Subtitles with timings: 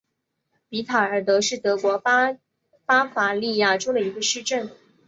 [0.67, 4.71] 比塔尔德是德国巴伐利亚州的一个市镇。